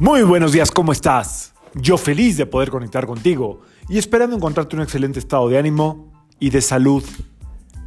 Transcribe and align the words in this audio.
Muy 0.00 0.22
buenos 0.22 0.52
días, 0.52 0.70
¿cómo 0.70 0.92
estás? 0.92 1.54
Yo 1.74 1.98
feliz 1.98 2.36
de 2.36 2.46
poder 2.46 2.70
conectar 2.70 3.04
contigo 3.04 3.62
y 3.88 3.98
esperando 3.98 4.36
encontrarte 4.36 4.76
un 4.76 4.82
excelente 4.82 5.18
estado 5.18 5.48
de 5.48 5.58
ánimo 5.58 6.12
y 6.38 6.50
de 6.50 6.60
salud. 6.60 7.02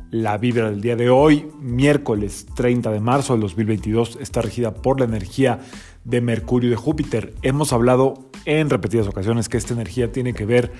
La 0.10 0.38
vibra 0.38 0.70
del 0.70 0.82
día 0.82 0.97
de 0.97 1.10
hoy, 1.10 1.47
miércoles 1.62 2.47
30 2.54 2.92
de 2.92 3.00
marzo 3.00 3.32
del 3.32 3.44
2022, 3.44 4.18
está 4.19 4.42
regida 4.42 4.74
por 4.74 5.00
la 5.00 5.05
energía 5.05 5.62
de 6.04 6.19
Mercurio 6.19 6.68
y 6.68 6.72
de 6.72 6.76
Júpiter. 6.76 7.33
Hemos 7.44 7.72
hablado 7.72 8.15
en 8.44 8.69
repetidas 8.69 9.08
ocasiones 9.08 9.47
que 9.47 9.55
esta 9.55 9.73
energía 9.73 10.12
tiene 10.12 10.33
que 10.33 10.46
ver 10.46 10.73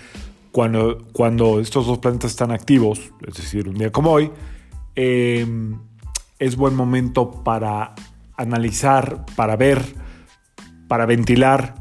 cuando, 0.52 0.98
cuando 1.14 1.62
estos 1.62 1.88
dos 1.88 2.00
planetas 2.00 2.32
están 2.32 2.52
activos, 2.52 3.14
es 3.26 3.36
decir, 3.36 3.70
un 3.70 3.76
día 3.76 3.90
como 3.90 4.12
hoy, 4.12 4.32
eh, 4.98 5.48
es 6.40 6.58
buen 6.58 6.76
momento 6.76 7.32
para 7.32 7.96
analizar, 8.36 9.26
para 9.38 9.56
ver, 9.56 10.11
para 10.92 11.06
ventilar 11.06 11.76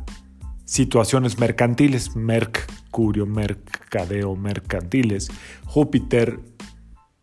situaciones 0.65 1.41
mercantiles, 1.41 2.15
Mercurio, 2.15 3.27
mercadeo, 3.27 4.37
mercantiles, 4.37 5.33
Júpiter, 5.65 6.39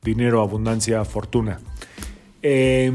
dinero, 0.04 0.42
abundancia, 0.42 1.06
fortuna. 1.06 1.62
Eh, 2.42 2.92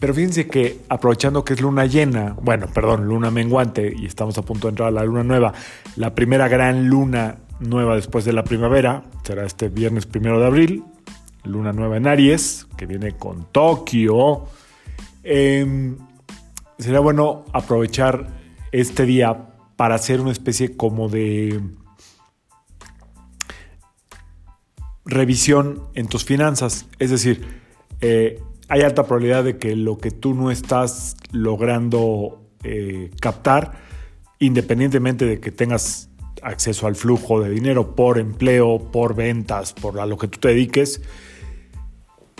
pero 0.00 0.14
fíjense 0.14 0.46
que 0.46 0.78
aprovechando 0.88 1.44
que 1.44 1.52
es 1.52 1.60
luna 1.60 1.84
llena, 1.84 2.34
bueno, 2.40 2.66
perdón, 2.72 3.04
luna 3.04 3.30
menguante 3.30 3.94
y 3.94 4.06
estamos 4.06 4.38
a 4.38 4.42
punto 4.42 4.68
de 4.68 4.70
entrar 4.70 4.88
a 4.88 4.92
la 4.92 5.04
luna 5.04 5.22
nueva, 5.22 5.52
la 5.96 6.14
primera 6.14 6.48
gran 6.48 6.88
luna 6.88 7.40
nueva 7.60 7.94
después 7.94 8.24
de 8.24 8.32
la 8.32 8.44
primavera 8.44 9.02
será 9.22 9.44
este 9.44 9.68
viernes 9.68 10.06
primero 10.06 10.40
de 10.40 10.46
abril, 10.46 10.84
luna 11.44 11.74
nueva 11.74 11.98
en 11.98 12.06
Aries, 12.06 12.66
que 12.74 12.86
viene 12.86 13.18
con 13.18 13.52
Tokio. 13.52 14.46
Eh, 15.24 15.94
sería 16.82 17.00
bueno 17.00 17.44
aprovechar 17.52 18.28
este 18.72 19.04
día 19.04 19.48
para 19.76 19.94
hacer 19.94 20.20
una 20.20 20.32
especie 20.32 20.76
como 20.76 21.08
de 21.08 21.60
revisión 25.04 25.82
en 25.94 26.06
tus 26.06 26.24
finanzas. 26.24 26.86
Es 26.98 27.10
decir, 27.10 27.44
eh, 28.00 28.40
hay 28.68 28.82
alta 28.82 29.04
probabilidad 29.04 29.44
de 29.44 29.58
que 29.58 29.76
lo 29.76 29.98
que 29.98 30.10
tú 30.10 30.34
no 30.34 30.50
estás 30.50 31.16
logrando 31.30 32.42
eh, 32.62 33.10
captar, 33.20 33.72
independientemente 34.38 35.26
de 35.26 35.40
que 35.40 35.50
tengas 35.50 36.08
acceso 36.42 36.86
al 36.86 36.96
flujo 36.96 37.40
de 37.40 37.50
dinero 37.50 37.94
por 37.94 38.18
empleo, 38.18 38.78
por 38.78 39.14
ventas, 39.14 39.72
por 39.72 40.00
a 40.00 40.06
lo 40.06 40.16
que 40.16 40.28
tú 40.28 40.38
te 40.40 40.48
dediques, 40.48 41.02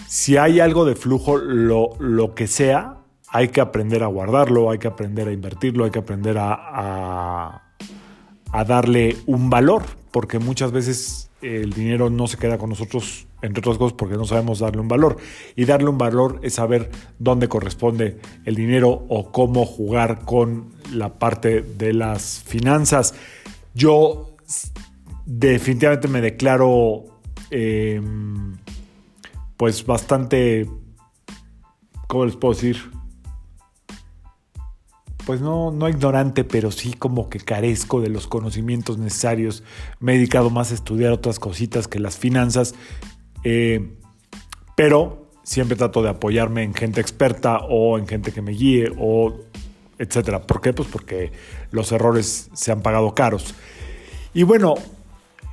si 0.09 0.37
hay 0.37 0.61
algo 0.61 0.85
de 0.85 0.95
flujo, 0.95 1.39
lo, 1.39 1.91
lo 1.99 2.35
que 2.35 2.47
sea, 2.47 3.02
hay 3.33 3.49
que 3.49 3.63
aprender 3.63 4.03
a 4.03 4.07
guardarlo, 4.09 4.71
hay 4.71 4.79
que 4.79 4.89
aprender 4.89 5.27
a 5.27 5.33
invertirlo, 5.33 5.87
hay 5.87 5.91
que 5.91 5.99
aprender 5.99 6.37
a, 6.37 6.53
a, 6.53 7.63
a 8.53 8.65
darle 8.65 9.17
un 9.27 9.49
valor, 9.49 9.83
porque 10.11 10.39
muchas 10.39 10.71
veces 10.71 11.31
el 11.41 11.73
dinero 11.73 12.11
no 12.11 12.27
se 12.27 12.37
queda 12.37 12.59
con 12.59 12.69
nosotros, 12.69 13.27
entre 13.41 13.61
otras 13.61 13.79
cosas, 13.79 13.95
porque 13.95 14.17
no 14.17 14.27
sabemos 14.27 14.59
darle 14.59 14.83
un 14.83 14.89
valor. 14.89 15.17
Y 15.57 15.65
darle 15.65 15.89
un 15.89 15.97
valor 15.97 16.41
es 16.43 16.55
saber 16.55 16.91
dónde 17.19 17.49
corresponde 17.49 18.19
el 18.45 18.55
dinero 18.55 19.07
o 19.09 19.33
cómo 19.33 19.65
jugar 19.65 20.27
con 20.27 20.75
la 20.93 21.19
parte 21.19 21.63
de 21.63 21.95
las 21.95 22.43
finanzas. 22.47 23.15
Yo 23.75 24.37
definitivamente 25.25 26.07
me 26.07 26.21
declaro 26.21 27.05
eh, 27.51 28.01
pues 29.57 29.87
bastante, 29.87 30.69
¿cómo 32.09 32.27
les 32.27 32.37
puedo 32.37 32.53
decir? 32.53 33.02
Pues 35.27 35.41
no, 35.41 35.71
no 35.71 35.89
ignorante, 35.89 36.45
pero 36.45 36.71
sí 36.71 36.93
como 36.93 37.29
que 37.29 37.39
carezco 37.39 38.01
de 38.01 38.09
los 38.09 38.27
conocimientos 38.27 38.99
necesarios. 38.99 39.63
Me 40.01 40.13
he 40.13 40.17
dedicado 40.17 40.51
más 40.51 40.71
a 40.71 40.75
estudiar 40.75 41.13
otras 41.13 41.39
cositas 41.39 41.89
que 41.89 41.99
las 41.99 42.19
finanzas, 42.19 42.75
eh, 43.45 43.95
pero 44.77 45.27
siempre 45.43 45.77
trato 45.77 46.03
de 46.03 46.11
apoyarme 46.11 46.63
en 46.63 46.75
gente 46.75 47.01
experta 47.01 47.59
o 47.59 47.99
en 47.99 48.07
gente 48.07 48.33
que 48.33 48.43
me 48.43 48.53
guíe 48.53 48.93
o 48.99 49.41
etcétera. 49.99 50.43
¿Por 50.43 50.61
qué? 50.61 50.73
Pues 50.73 50.89
porque 50.89 51.33
los 51.71 51.93
errores 51.93 52.51
se 52.53 52.73
han 52.73 52.83
pagado 52.83 53.15
caros. 53.15 53.55
Y 54.35 54.43
bueno, 54.43 54.75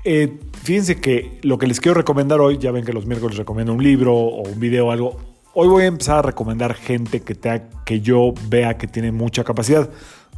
eh, 0.05 0.39
fíjense 0.63 0.99
que 0.99 1.39
lo 1.43 1.57
que 1.57 1.67
les 1.67 1.79
quiero 1.79 1.95
recomendar 1.95 2.39
hoy, 2.39 2.57
ya 2.57 2.71
ven 2.71 2.85
que 2.85 2.93
los 2.93 3.05
miércoles 3.05 3.37
recomiendo 3.37 3.73
un 3.73 3.83
libro 3.83 4.15
o 4.15 4.47
un 4.47 4.59
video 4.59 4.87
o 4.87 4.91
algo, 4.91 5.17
Hoy 5.55 5.67
voy 5.67 5.83
a 5.83 5.87
empezar 5.87 6.19
a 6.19 6.21
recomendar 6.21 6.75
gente 6.75 7.21
que, 7.21 7.33
te, 7.33 7.63
que 7.83 8.01
yo 8.01 8.33
vea 8.49 8.77
que 8.77 8.85
tiene 8.85 9.11
mucha 9.11 9.43
capacidad. 9.43 9.89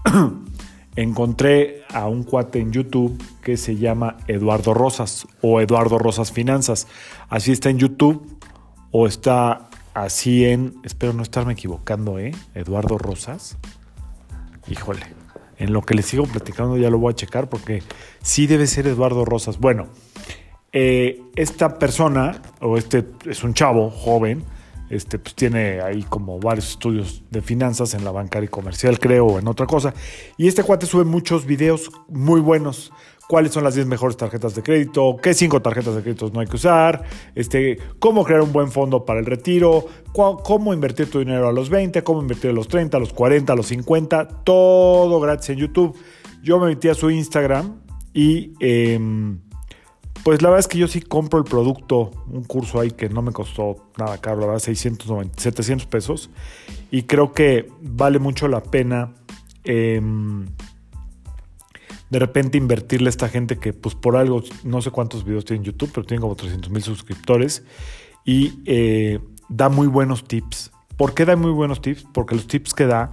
Encontré 0.95 1.83
a 1.93 2.07
un 2.07 2.23
cuate 2.23 2.59
en 2.59 2.71
YouTube 2.71 3.21
que 3.41 3.57
se 3.57 3.75
llama 3.75 4.17
Eduardo 4.27 4.73
Rosas 4.73 5.27
o 5.41 5.59
Eduardo 5.59 5.97
Rosas 5.97 6.31
Finanzas. 6.31 6.87
Así 7.27 7.51
está 7.51 7.69
en 7.69 7.77
YouTube 7.77 8.25
o 8.91 9.05
está 9.05 9.69
así 9.93 10.45
en, 10.45 10.75
espero 10.85 11.11
no 11.11 11.23
estarme 11.23 11.53
equivocando, 11.53 12.17
¿eh? 12.17 12.31
Eduardo 12.55 12.97
Rosas. 12.97 13.57
Híjole, 14.69 15.01
en 15.57 15.73
lo 15.73 15.81
que 15.81 15.93
les 15.93 16.05
sigo 16.05 16.25
platicando 16.25 16.77
ya 16.77 16.89
lo 16.89 16.99
voy 16.99 17.11
a 17.11 17.15
checar 17.15 17.49
porque 17.49 17.83
sí 18.21 18.47
debe 18.47 18.65
ser 18.65 18.87
Eduardo 18.87 19.25
Rosas. 19.25 19.59
Bueno, 19.59 19.87
eh, 20.71 21.21
esta 21.35 21.77
persona, 21.79 22.41
o 22.61 22.77
este 22.77 23.05
es 23.25 23.43
un 23.43 23.53
chavo 23.53 23.89
joven, 23.89 24.45
este, 24.91 25.17
pues 25.17 25.33
tiene 25.35 25.81
ahí 25.81 26.03
como 26.03 26.39
varios 26.39 26.69
estudios 26.69 27.23
de 27.31 27.41
finanzas 27.41 27.93
en 27.93 28.03
la 28.03 28.11
bancaria 28.11 28.49
comercial, 28.49 28.99
creo, 28.99 29.25
o 29.25 29.39
en 29.39 29.47
otra 29.47 29.65
cosa. 29.65 29.93
Y 30.37 30.47
este 30.47 30.63
cuate 30.63 30.85
sube 30.85 31.05
muchos 31.05 31.45
videos 31.45 31.89
muy 32.09 32.41
buenos. 32.41 32.91
¿Cuáles 33.29 33.53
son 33.53 33.63
las 33.63 33.75
10 33.75 33.87
mejores 33.87 34.17
tarjetas 34.17 34.53
de 34.55 34.61
crédito? 34.61 35.15
¿Qué 35.23 35.33
5 35.33 35.61
tarjetas 35.61 35.95
de 35.95 36.01
crédito 36.01 36.29
no 36.33 36.41
hay 36.41 36.47
que 36.47 36.57
usar? 36.57 37.03
Este, 37.33 37.79
¿Cómo 37.99 38.25
crear 38.25 38.41
un 38.41 38.51
buen 38.51 38.69
fondo 38.69 39.05
para 39.05 39.21
el 39.21 39.25
retiro? 39.25 39.85
¿Cómo 40.11 40.73
invertir 40.73 41.09
tu 41.09 41.19
dinero 41.19 41.47
a 41.47 41.53
los 41.53 41.69
20? 41.69 42.03
¿Cómo 42.03 42.21
invertir 42.21 42.49
a 42.49 42.53
los 42.53 42.67
30, 42.67 42.97
a 42.97 42.99
los 42.99 43.13
40, 43.13 43.53
a 43.53 43.55
los 43.55 43.67
50? 43.67 44.43
Todo 44.43 45.21
gratis 45.21 45.51
en 45.51 45.59
YouTube. 45.59 45.97
Yo 46.43 46.59
me 46.59 46.67
metí 46.67 46.89
a 46.89 46.93
su 46.93 47.09
Instagram 47.09 47.79
y... 48.13 48.51
Eh, 48.59 48.99
pues 50.23 50.41
la 50.41 50.49
verdad 50.49 50.59
es 50.59 50.67
que 50.67 50.77
yo 50.77 50.87
sí 50.87 51.01
compro 51.01 51.39
el 51.39 51.45
producto, 51.45 52.11
un 52.29 52.43
curso 52.43 52.79
ahí 52.79 52.91
que 52.91 53.09
no 53.09 53.21
me 53.21 53.31
costó 53.31 53.91
nada 53.97 54.19
caro, 54.19 54.41
la 54.41 54.47
verdad, 54.47 54.59
690, 54.59 55.41
700 55.41 55.87
pesos. 55.87 56.29
Y 56.91 57.03
creo 57.03 57.33
que 57.33 57.67
vale 57.81 58.19
mucho 58.19 58.47
la 58.47 58.61
pena 58.61 59.13
eh, 59.63 60.01
de 62.11 62.19
repente 62.19 62.57
invertirle 62.57 63.07
a 63.07 63.09
esta 63.09 63.29
gente 63.29 63.57
que 63.57 63.71
pues 63.71 63.95
por 63.95 64.17
algo, 64.17 64.43
no 64.65 64.81
sé 64.81 64.91
cuántos 64.91 65.23
videos 65.23 65.45
tiene 65.45 65.59
en 65.59 65.63
YouTube, 65.71 65.91
pero 65.93 66.05
tiene 66.05 66.19
como 66.19 66.35
300 66.35 66.69
mil 66.69 66.83
suscriptores. 66.83 67.63
Y 68.25 68.59
eh, 68.65 69.19
da 69.47 69.69
muy 69.69 69.87
buenos 69.87 70.25
tips. 70.25 70.71
¿Por 70.97 71.13
qué 71.13 71.25
da 71.25 71.37
muy 71.37 71.51
buenos 71.51 71.81
tips? 71.81 72.05
Porque 72.13 72.35
los 72.35 72.47
tips 72.47 72.73
que 72.73 72.85
da 72.85 73.11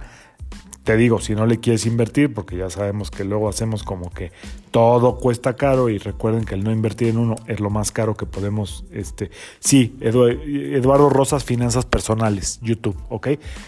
te 0.89 0.97
digo, 0.97 1.19
si 1.19 1.35
no 1.35 1.45
le 1.45 1.59
quieres 1.59 1.85
invertir, 1.85 2.33
porque 2.33 2.57
ya 2.57 2.67
sabemos 2.71 3.11
que 3.11 3.23
luego 3.23 3.47
hacemos 3.47 3.83
como 3.83 4.09
que 4.09 4.31
todo 4.71 5.17
cuesta 5.17 5.55
caro 5.55 5.87
y 5.87 5.99
recuerden 5.99 6.45
que 6.45 6.55
el 6.55 6.63
no 6.63 6.71
invertir 6.71 7.09
en 7.09 7.19
uno 7.19 7.35
es 7.45 7.59
lo 7.59 7.69
más 7.69 7.91
caro 7.91 8.17
que 8.17 8.25
podemos, 8.25 8.85
este, 8.91 9.29
sí, 9.59 9.95
Eduardo 10.01 11.11
Rosas, 11.11 11.43
Finanzas 11.43 11.85
Personales, 11.85 12.59
YouTube, 12.63 12.97
¿ok? 13.09 13.27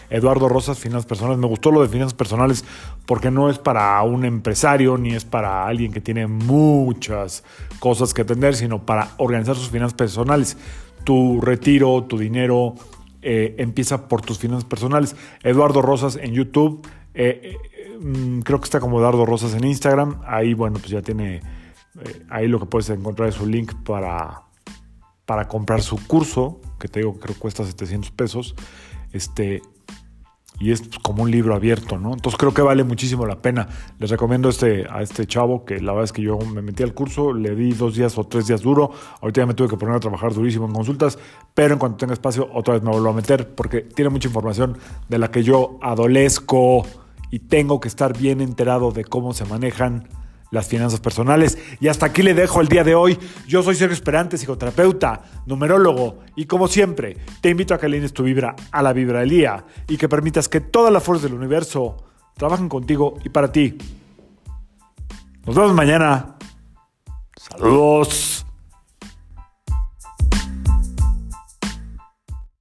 Eduardo 0.09 0.49
Rosas, 0.49 0.79
Finanzas 0.79 1.05
Personales, 1.05 1.37
me 1.37 1.45
gustó 1.45 1.69
lo 1.69 1.83
de 1.83 1.89
Finanzas 1.89 2.15
Personales 2.15 2.65
porque 3.05 3.29
no 3.29 3.51
es 3.51 3.59
para 3.59 4.01
un 4.01 4.25
empresario 4.25 4.97
ni 4.97 5.13
es 5.13 5.23
para 5.23 5.67
alguien 5.67 5.91
que 5.91 6.01
tiene 6.01 6.25
muchas 6.25 7.43
cosas 7.77 8.15
que 8.15 8.23
atender, 8.23 8.55
sino 8.55 8.83
para 8.83 9.09
organizar 9.17 9.55
sus 9.55 9.69
finanzas 9.69 9.93
personales, 9.93 10.57
tu 11.03 11.39
retiro, 11.39 12.03
tu 12.05 12.17
dinero, 12.17 12.73
eh, 13.21 13.53
empieza 13.59 14.07
por 14.07 14.23
tus 14.23 14.39
finanzas 14.39 14.65
personales. 14.65 15.15
Eduardo 15.43 15.83
Rosas 15.83 16.15
en 16.15 16.33
YouTube. 16.33 16.81
Eh, 17.13 17.57
eh, 17.73 17.97
mm, 17.99 18.39
creo 18.41 18.59
que 18.59 18.65
está 18.65 18.79
como 18.79 19.01
Dardo 19.01 19.25
Rosas 19.25 19.53
en 19.53 19.63
Instagram. 19.63 20.21
Ahí, 20.25 20.53
bueno, 20.53 20.77
pues 20.79 20.89
ya 20.89 21.01
tiene. 21.01 21.37
Eh, 21.99 22.25
ahí 22.29 22.47
lo 22.47 22.59
que 22.59 22.65
puedes 22.65 22.89
encontrar 22.89 23.29
es 23.29 23.39
un 23.39 23.51
link 23.51 23.73
para, 23.83 24.43
para 25.25 25.47
comprar 25.47 25.81
su 25.81 25.97
curso, 26.07 26.61
que 26.79 26.87
te 26.87 26.99
digo 26.99 27.19
creo 27.19 27.35
que 27.35 27.41
cuesta 27.41 27.65
700 27.65 28.11
pesos. 28.11 28.55
Este, 29.11 29.61
y 30.61 30.71
es 30.71 30.83
como 31.01 31.23
un 31.23 31.31
libro 31.31 31.55
abierto, 31.55 31.97
¿no? 31.97 32.13
Entonces 32.13 32.37
creo 32.37 32.53
que 32.53 32.61
vale 32.61 32.83
muchísimo 32.83 33.25
la 33.25 33.41
pena. 33.41 33.67
Les 33.97 34.09
recomiendo 34.11 34.47
este, 34.47 34.85
a 34.89 35.01
este 35.01 35.25
chavo 35.25 35.65
que 35.65 35.79
la 35.81 35.91
verdad 35.91 36.05
es 36.05 36.13
que 36.13 36.21
yo 36.21 36.37
me 36.37 36.61
metí 36.61 36.83
al 36.83 36.93
curso, 36.93 37.33
le 37.33 37.55
di 37.55 37.73
dos 37.73 37.95
días 37.95 38.17
o 38.17 38.25
tres 38.25 38.45
días 38.47 38.61
duro. 38.61 38.91
Ahorita 39.21 39.41
ya 39.41 39.47
me 39.47 39.55
tuve 39.55 39.69
que 39.69 39.77
poner 39.77 39.95
a 39.95 39.99
trabajar 39.99 40.33
durísimo 40.33 40.67
en 40.67 40.73
consultas, 40.73 41.17
pero 41.55 41.73
en 41.73 41.79
cuanto 41.79 41.97
tenga 41.97 42.13
espacio, 42.13 42.47
otra 42.53 42.75
vez 42.75 42.83
me 42.83 42.91
vuelvo 42.91 43.09
a 43.09 43.13
meter 43.13 43.55
porque 43.55 43.81
tiene 43.81 44.09
mucha 44.09 44.27
información 44.27 44.77
de 45.09 45.17
la 45.17 45.31
que 45.31 45.43
yo 45.43 45.79
adolezco 45.81 46.85
y 47.31 47.39
tengo 47.39 47.79
que 47.79 47.87
estar 47.87 48.15
bien 48.17 48.41
enterado 48.41 48.91
de 48.91 49.05
cómo 49.05 49.33
se 49.33 49.45
manejan 49.45 50.07
las 50.51 50.67
finanzas 50.67 50.99
personales. 50.99 51.57
Y 51.79 51.87
hasta 51.87 52.05
aquí 52.05 52.21
le 52.21 52.33
dejo 52.33 52.61
el 52.61 52.67
día 52.67 52.83
de 52.83 52.93
hoy. 52.93 53.17
Yo 53.47 53.63
soy 53.63 53.75
Sergio 53.75 53.93
Esperante, 53.93 54.37
psicoterapeuta, 54.37 55.21
numerólogo, 55.45 56.19
y 56.35 56.45
como 56.45 56.67
siempre, 56.67 57.17
te 57.39 57.49
invito 57.49 57.73
a 57.73 57.79
que 57.79 57.87
alines 57.87 58.13
tu 58.13 58.23
vibra 58.23 58.55
a 58.71 58.83
la 58.83 58.93
vibra 58.93 59.21
del 59.21 59.29
día 59.29 59.65
y 59.87 59.97
que 59.97 60.09
permitas 60.09 60.47
que 60.49 60.59
toda 60.59 60.91
la 60.91 60.99
fuerza 60.99 61.25
del 61.25 61.35
universo 61.35 62.03
trabajan 62.35 62.69
contigo 62.69 63.15
y 63.23 63.29
para 63.29 63.51
ti. 63.51 63.77
Nos 65.45 65.55
vemos 65.55 65.73
mañana. 65.73 66.35
Saludos. 67.35 68.40